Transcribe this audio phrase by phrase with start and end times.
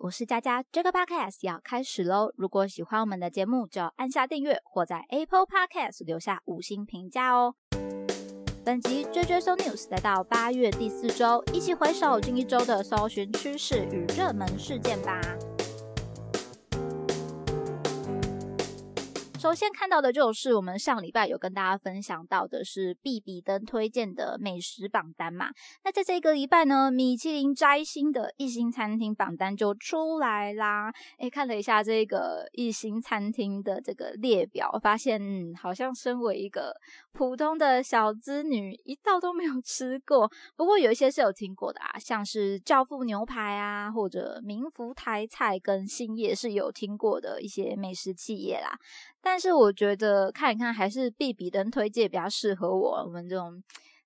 [0.00, 2.32] 我是佳佳，这个 podcast 要开始喽！
[2.36, 7.54] 如果喜欢我们的节目，就按下订阅或在 Apple Podcast 留下五星评价哦。
[8.64, 15.20] 本集 J J So News 来到八月第四周，一起回首近一周的搜寻趋势与热门事件吧。
[19.44, 25.50] 首先看到的就是我们上礼拜有跟大家分享到的是必比登推荐的美食榜单嘛。
[25.84, 30.90] 那在这个礼拜呢，米其林摘星的一星餐厅榜单就出来啦。
[31.18, 36.74] 哎，看了一下这个一星餐厅的这个列表，发现嗯，好像身为一个
[37.12, 40.26] 普通的小资女，一道都没有 吃过。
[40.56, 48.78] 不过有一些是有听过的啊，像是教父牛排啊，或者民福台菜跟星夜是有听过的一些美食企业啦。
[49.26, 53.60] 但但是我觉得看一看还是必比登推荐比较适合我，我们这种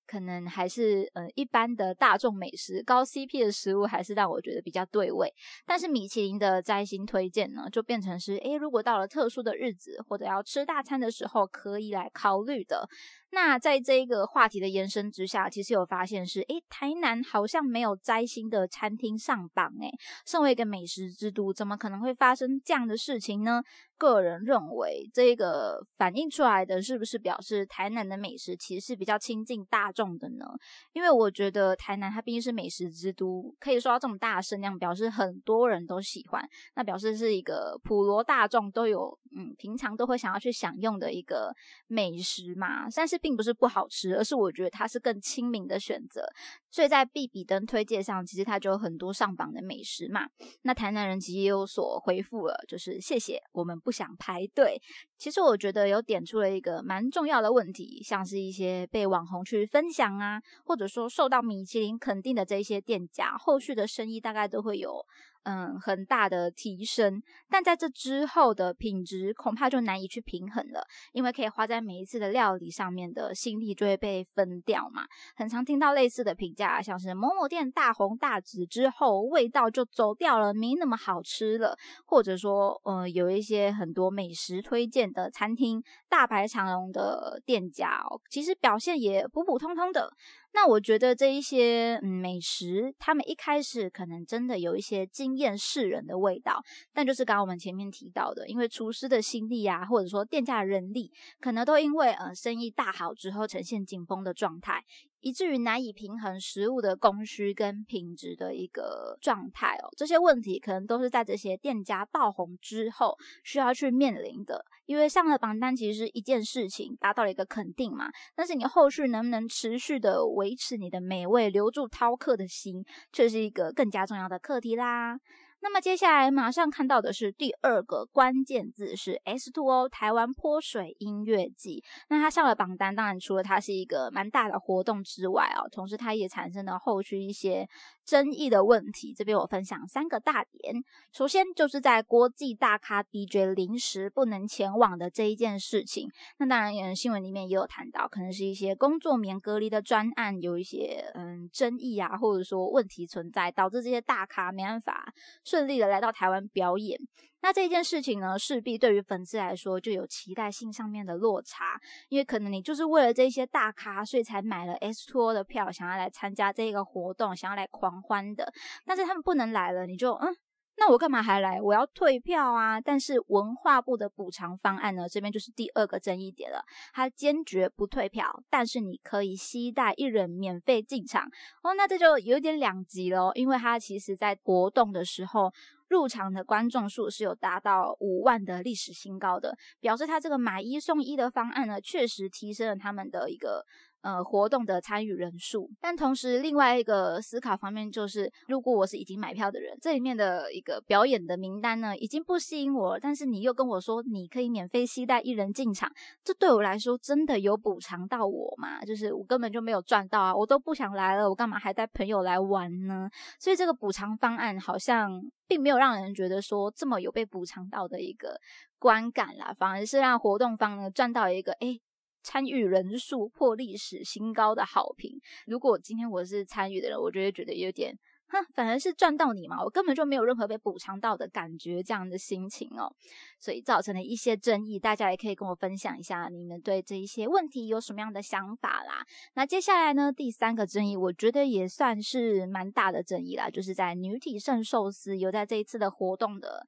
[0.07, 5.31] 可能还是呃一般的大众美食高 CP 的食物，还是让我觉得比较对味。
[5.67, 12.89] 但是米其林的摘星推荐呢，就变成是诶，如果到了特殊的日子或者要吃大餐的时候，可以来考虑的。
[13.31, 19.91] 那在这一个话题的延伸之下，其实有发现是，诶，台南好像没有摘星的餐厅上榜，诶，
[20.25, 23.61] 身为一个美食之都，怎么可能会发生这样的事情呢？
[23.97, 30.45] 个人认为，这个反映出来的是不是表示台南的美食其实是比较亲近大众的呢？
[30.93, 41.53] 因为我觉得台南它毕竟是美食之都，可以说到这么大的声量，表示很多人都喜欢，那表示是一个普罗大众都有，嗯，平常都会想要去享用的一个
[41.87, 42.87] 美食嘛。
[42.95, 46.25] 但是并不是不好吃，而是我觉得它是更亲民的选择。
[46.71, 50.27] 所以在必比登推荐上，其实它就有很多上榜的美食嘛。
[50.61, 54.79] 那台南人其实也有所回复了，就是谢谢我们不想排队。
[55.17, 65.05] 其实我觉得有点出了一个蛮重要的问题，像是一些被网红去分享啊，或者说受到米其林肯定的这一些店家，后续的生意大概都会有。
[65.43, 75.05] 嗯，很大的提升，但在这之后的品质恐怕就难以去平衡了，因为可以花在每一次的料理上面的心力就会被分掉嘛。
[75.35, 90.13] 很常听到类似的评价，像是某某店大红大紫之后，味道就走掉了，没那么好吃了，或者说，呃，有一些很多美食推荐的餐厅，大排长龙的店家，哦其实表现也普普通通的。
[90.51, 96.61] 那我觉得这一些美食，他们一开始可能真的有一些惊艳世人的味道，
[96.93, 104.83] 但就是刚刚我们前面提到的，因为厨师的心力啊，或者说店家的人力，可能都因为呃生意大好之后呈现紧绷的状态。
[105.21, 114.65] 以至于难以平衡食物的供需跟品质的一个状态哦，这些问题可能都是在这些店家爆红之后需要去面临的。
[114.85, 125.19] 因为上了榜单其实是一件事情，达到了一个肯定嘛，但是你后续能不能持续的维持你的美味，留住饕客的心，却是一个更加重要的课题啦。
[125.61, 131.83] 那么接下来马上看到的是第二个关键字是 S Two O 台湾泼水音乐季。
[132.07, 137.67] 那它上了榜单，当然除了它是一个蛮大的活动之外哦，同时它也产生了后续一些
[138.05, 139.13] 争议的问题。
[139.13, 140.75] 这边我分享三个大点。
[141.11, 146.09] 首先就是在国际大咖 DJ 临时不能前往的这一件事情。
[146.37, 155.13] 那当然，新闻里面也有谈到，可能是一些工作免隔离的专案有一些嗯争议啊，或者说问题存在，导致这些大咖没办法。
[155.49, 156.99] 顺利的来到台湾表演，
[157.41, 168.53] 那这件事情呢，势必对于粉丝来说就有期待性上面的落差，因为可能你就是为了这些大咖，所以才买了 S Two 的票，想要来参加这个活动，想要来狂欢的，
[168.85, 170.35] 但是他们不能来了，你就嗯。
[170.79, 171.61] 那我干嘛还来？
[171.61, 172.79] 我要退票啊！
[172.79, 175.09] 但是文化部的补偿方案呢？
[175.09, 176.63] 这边就是第二个争议点了。
[176.93, 181.29] 他坚决不退票，但是你可以携带一人免费进场
[181.63, 181.73] 哦。
[181.75, 185.51] 那这就有点两极喽，因为他其实在活动的时候
[185.89, 193.65] 入场的观众数是有达到五万的历史新高的，表示他这个买一送一的方案呢，确实提升了他们的一个。
[194.01, 205.91] 呃，活动的参与人数，但同时另外一个思考方面就是，如果我是已经买票的人，这里面的一个表演的名单呢，已经不吸引我了，但是你又跟我说你可以免费携带一人进场，
[206.23, 208.79] 这对我来说真的有补偿到我吗？
[208.85, 213.09] 就是我根本就没有赚到啊，我都不想来了，我干嘛还带朋友来玩呢？
[213.37, 218.39] 所以这个补偿方案好像并没有让人觉得说这么有被补偿到的一个
[218.79, 221.77] 观感啦，反而是让活动方呢赚到一个哎。
[222.23, 225.19] 参与人数破历史新高的好评。
[225.47, 227.97] 如果今天我是参与的人，我就会觉得有点
[228.31, 232.93] 哼，反而是赚到你嘛，我根本就没有任何被补偿到的感觉，这样的心情哦，
[233.39, 234.77] 所以造成了一些争议。
[234.77, 239.03] 大家也可以跟我分享一下，你们对这一些问题有什么样的想法啦？
[239.33, 246.67] 那接下来呢，第三个争议，我觉得也算是蛮大的争议啦，就是在女体盛寿司有在这一次的活动的。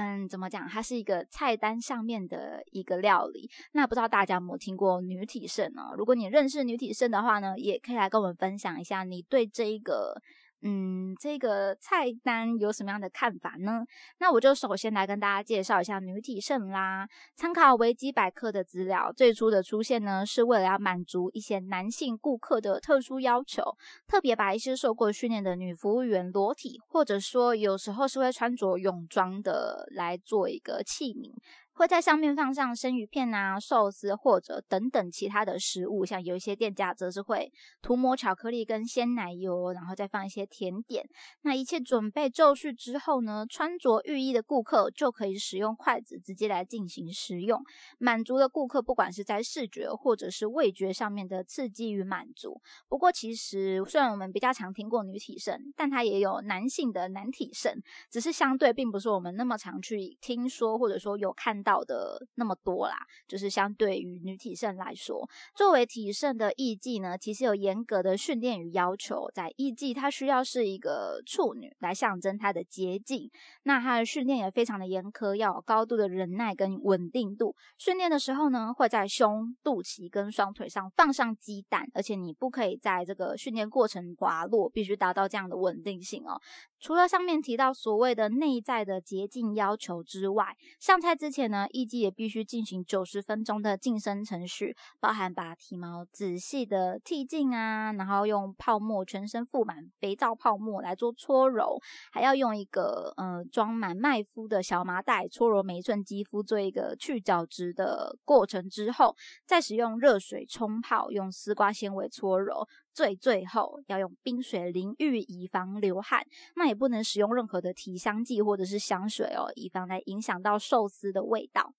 [0.00, 0.68] 嗯，怎么讲？
[0.68, 3.50] 它是一个菜单上面的一个料理。
[3.72, 5.90] 那不知道大家有没有听过女体盛呢？
[5.96, 10.14] 如果你认识女体盛的话呢，也可以来跟我们分享一下你对这一个。
[10.62, 13.84] 嗯，这个菜单有什么样的看法呢？
[14.18, 17.08] 那我就首先来跟大家介绍一下女体盛啦。
[17.36, 23.62] 参考维基百科的资料，最初的出现呢，是为了要满足一些男性顾客的特殊要求，
[24.06, 31.32] 特别把一些受过训练的女服务员裸体，或者说有时候是会穿着泳装的来做一个器皿。
[31.78, 41.08] 会在上面放上生鱼片啊、寿司或者等等其他的食物，像有一些店家则是会涂抹巧克力跟鲜奶油，然后再放一些甜点。
[41.42, 47.62] 那一切准备就绪之后呢，穿着浴衣的顾客就可以使用筷子直接来进行食用，
[47.98, 52.60] 满足了顾客不管是在视觉或者是味觉上面的刺激与满足。
[52.88, 57.80] 不过其实虽然我们比较常听过女体盛，但它也有男性的男体盛，
[58.10, 61.62] 只是相对并不是我们那么常去听说或者说有看。
[61.67, 69.28] 到到的那么多啦，就是相对于女体盛来说，作为体盛的艺妓呢，其实有严格的训练与要求。
[69.34, 73.30] 在艺妓，她需要是一个处女来象征她的洁净，
[73.64, 77.54] 那她的训练也非常的严苛，要有高度的忍耐跟稳定度。
[77.76, 86.40] 训练的时候呢，会在胸、肚脐跟双腿上放上鸡蛋，而且你不可以在这个训练过程滑落，必须达到这样的稳定性哦。
[86.80, 101.80] 除了上面提到所谓的内在的洁净要求之外，上菜之前呢，艺妓也必须进行九十分钟的净身程序，包含把体毛仔细的剃净啊，然后用泡沫全身覆满肥皂泡沫来做搓揉，
[102.12, 112.66] 还要用一个呃装满麦麸的小麻袋搓揉每一寸肌肤，做一个去角质的过程之后，再使用热水冲泡，用丝瓜纤维搓揉。
[112.98, 116.20] 最最后要用冰水淋浴，以防流汗。
[116.56, 121.74] 那也不能使用任何的提香剂或者是香水哦，以防来影响到寿司的味道。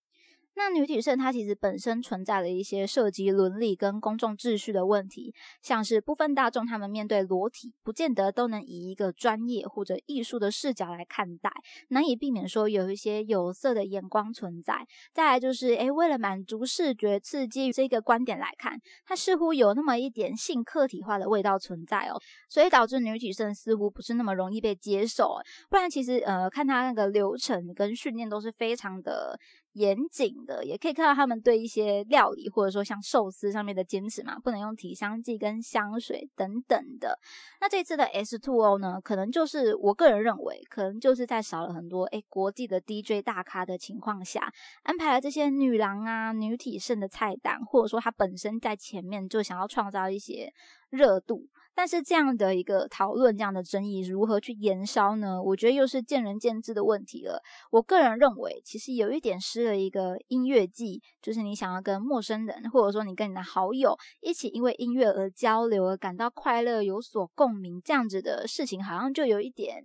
[0.59, 11.49] 那女体盛它其实本身存在了一些涉及伦理跟公众秩序的问题，像是部分大众他们面对裸体，不见得都能以一个专业或者艺术的视角来看待，
[11.87, 14.85] 难以避免说有一些有色的眼光存在。
[15.13, 22.19] 再来就是，诶，为了满足视觉刺激这个观点来看，它似乎有那么一点性客体化的味道存在哦，
[22.49, 25.37] 所以导致女体盛似乎不是那么容易被接受。
[25.69, 29.39] 不然其实，呃，看它那个流程跟训练都是非常的。
[29.79, 37.17] 严谨的，也可以看到他们对一些料理，或者说像寿司上面的坚持嘛，不能用体香剂跟香水等等的。
[37.61, 44.51] 那这次的 S Two O 呢，可能就是我个人认为，可能就是在少了很多诶国际的 DJ 大咖的情况下，
[44.83, 50.53] 安排了这些女郎啊、女体盛的菜单，或者说他本身在前面就想要创造一些
[50.89, 51.47] 热度。
[51.79, 55.41] 但是这样的一个讨论，这样的争议如何去延烧呢？
[55.41, 57.41] 我觉得又是见仁见智的问题了。
[57.71, 69.81] 我个人认为，其实有一点失了一个音乐季，就是你想要跟陌生人，或者说你跟你的好友一起因为音乐而交流，而感到快乐，有所共鸣，这样子的事情，好像就有一点。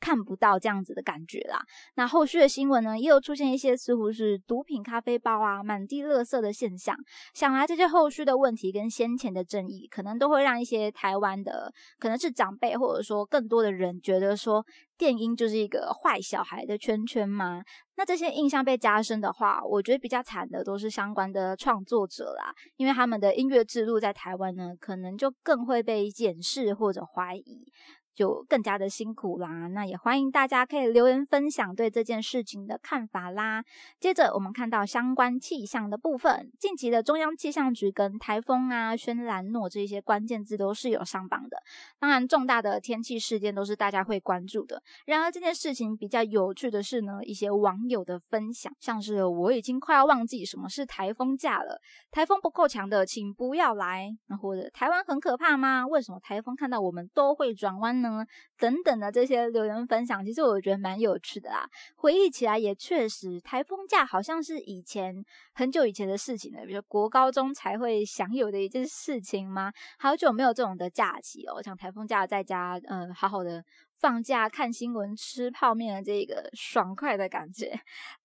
[0.00, 1.60] 看不到这样子的感觉啦。
[1.94, 6.96] 那后续的新闻呢，也有出现一些似乎是毒品咖啡包啊、满地垃圾的现象。
[7.34, 14.64] 想来这些后续的问题跟先前的争议，可能都会让一些台湾的可能是长辈，或者说更多的人觉得说，
[14.96, 17.62] 电音就是一个坏小孩的圈圈吗？
[17.96, 27.70] 那这些印象被加深的话，我觉得比较惨的都是相关的创作者啦，因为他们的音乐之路在台湾呢，可能就更会被检视或者怀疑。
[28.14, 33.64] 就更加的辛苦啦，那也欢迎大家可以留言分享对这件事情的看法啦。
[33.98, 41.56] 接着我们看到相关气象的部分，近期的中央气象局跟台风啊、轩兰诺这些关键字都是有上榜的。
[41.98, 44.82] 当然，重大的天气事件都是大家会关注的。
[45.06, 55.86] 然而，这件事情比较有趣的是呢，一些网友的分享，像是我已经快要忘记什么是台风假了，台风不够强的请不要来，那或者台湾很可怕吗？
[55.86, 57.99] 为什么台风看到我们都会转弯？
[58.02, 58.26] 呢？
[58.58, 61.68] 等等的这些留言分享，其实我觉得蛮有趣的啦。
[61.96, 69.72] 回忆起来也确实，台风假好像是以前很久以前的事情了，比如国高中才会享有的一件事情吗？
[69.98, 73.64] 好久没有这种的假期哦，像台风假在家，嗯，好好的。
[73.98, 77.78] 放假看新闻、吃泡面的这个爽快的感觉，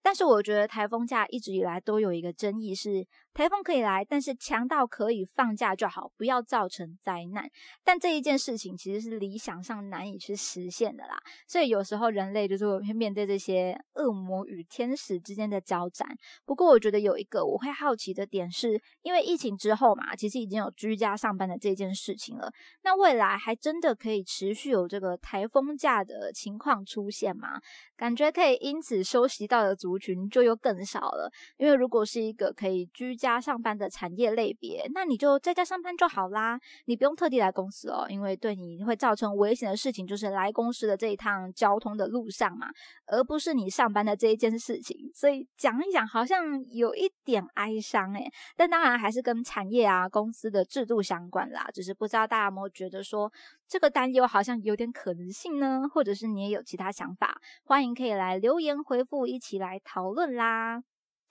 [0.06, 3.08] 但是我觉得台风假一直以来都有一个争议是。
[3.34, 7.46] 台风可以来，但是强到可以放假就好，不要造成灾难。
[7.84, 11.18] 但这一件事情其实是理想上难以去实现的啦。
[11.46, 16.08] 所以有时候人类就是会面对这些恶魔与天使之间的交战。
[16.46, 22.50] 不过我觉得有一个我会好奇的点是，因为疫情之后嘛，其实已经有居家上班的这件事情了。
[22.84, 27.60] 那未来还真的可以持续有这个台风假的情况出现吗？
[27.98, 31.32] 感觉可以因此休息到的族群就又更少了。
[31.58, 42.68] 因为如果是一个可以居家上班的产业类别，那你就在家上班就好啦，你不用特地来公司哦，因为对你会造成危险的事情就是来公司的这一趟交通的路上嘛，
[43.06, 45.12] 而不是你上班的这一件事情。
[45.14, 51.68] 所以讲一讲好像有一点哀伤诶，但当然还是跟产业啊、公司的制度相关啦。
[51.74, 53.32] 只是不知道大家有没有觉得说
[53.68, 55.90] 这个担忧好像有点可能性呢？
[55.92, 60.84] 或者是你也有其他想法，欢迎可以来留言回复，一起来讨论啦。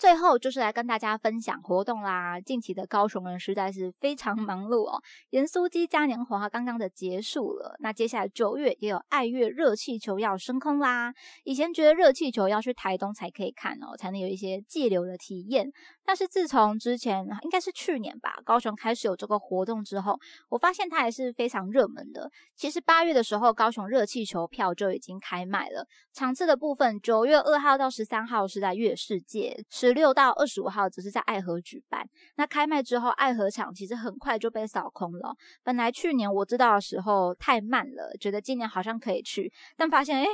[0.04, 2.38] 最后就是来跟大家分享活动啦！
[2.38, 5.02] 近期的高雄人实在是非常忙碌哦。
[5.30, 11.14] 盐酥鸡嘉年华刚刚的结束了，那接下来九月也有爱乐热气球要升空啦。
[11.44, 15.72] 以前觉得热气球要去台东才可以看哦，才能有一些寄流的体验。
[16.06, 20.20] 但是自从之前应该是去年吧，高雄开始有这个活动之后，
[20.50, 22.30] 我发现它还是非常热门的。
[22.54, 25.86] 其实八月的时候，高雄热气球票就已经开卖了。
[26.12, 29.64] 场次的部分，九月二号到十三号是在月世界。
[29.70, 35.34] 十六到二十五号只是在爱河举办，那开卖之后，爱河场其实很快就被扫空了。
[35.62, 40.26] 本来去年我知道的时候太慢了，觉得今年好像可以去，但发现哎，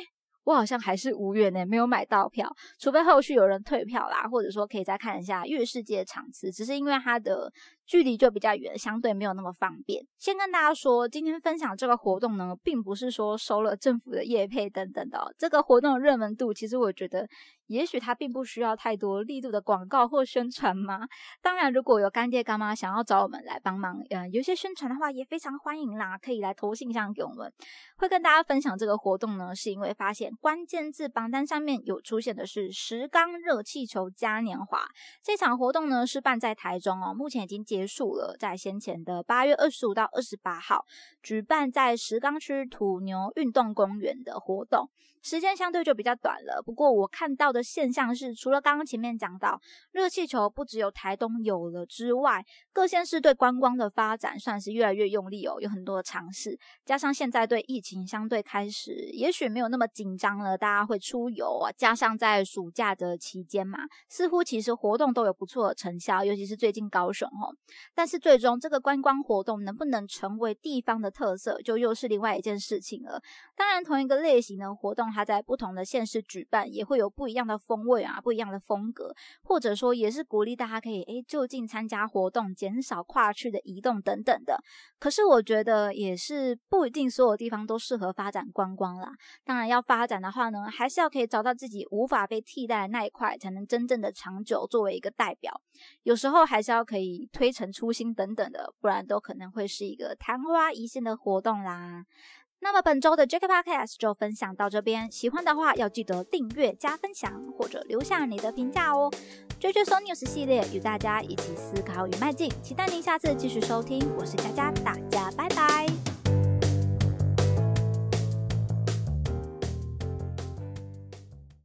[0.44, 7.52] 我好像还是无缘呢，没有买到票，除非后续有人退票啦，或者说可以再看一下月世界场次，只是因为它的。
[7.90, 10.00] 距离就比较远，相对没有那么方便。
[10.16, 15.34] 先跟大家说，今天分享这个活动呢，并不是说收了政府的业配等等的。
[15.36, 17.26] 这个活动的热门度，其实我觉得，
[17.70, 21.08] 也许它并不需要太多力度的广告或宣传嘛。
[21.42, 27.52] 当然，如果有干爹干妈想要找我们来帮忙，嗯，有些宣传的话，也非常欢迎啦，可以来投信箱给我们。
[27.96, 34.86] 会跟大家分享这个活动呢，是因为发现关键字榜单上面有出现的是石冈热气球嘉年华
[35.22, 37.86] 这场活动呢，是办在台中哦，目前已经结。
[37.90, 40.84] 束了，在先前的八月二十五到二十八号，
[41.24, 44.88] 举办在石冈区土牛运动公园的活动。
[45.22, 49.60] 时间相对就比较短了，不过我看到的现象是，除了刚刚前面讲到
[49.92, 56.58] 热气球不只有台东有了之外，各县市对观光的发展算是越来越用力哦，有很多的尝试。
[56.86, 61.70] 加上现在对疫情相对开始，也许没有那么紧张了，大家会出游啊。
[61.76, 67.52] 加上在暑假的期间嘛，似乎其实活动都有不错的成效，尤其是最近高雄哦。
[67.94, 73.20] 但是最终这个观光活动能不能成为地方的特色，就又是另外一件事情了。
[73.54, 75.09] 当然，同一个类型的活动。
[75.10, 84.62] 它在不同的县市举办，也会有不一样的风味啊，不一样的风格，或者说也是鼓励大家可以诶就近参加活动，减少跨区的移动等等的。
[84.98, 89.12] 可是我觉得也是不一定所有地方都适合发展观光啦。
[89.44, 95.60] 当然要发展的话呢，还是要可以找到自己无法被替代的那一块，才能真正的长久作为一个代表。
[96.02, 102.04] 有时候还是要可以推陈出新等等的，不然都可能会是一个昙花一现的活动啦。
[102.62, 109.10] 那么本周的 Jack Podcast 就分享到这边，喜欢的话要记得订阅、加分享或者留下你的评价哦。
[109.58, 114.00] J J So News 系列与大家一起思考与迈进，期待您下次继续收听。
[114.18, 115.79] 我是佳佳，大家拜拜。